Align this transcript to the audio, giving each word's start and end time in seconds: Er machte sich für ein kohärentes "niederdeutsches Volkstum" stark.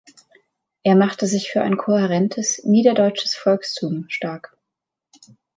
Er 0.81 0.95
machte 0.95 1.27
sich 1.27 1.51
für 1.51 1.61
ein 1.61 1.77
kohärentes 1.77 2.63
"niederdeutsches 2.63 3.35
Volkstum" 3.35 4.05
stark. 4.07 4.57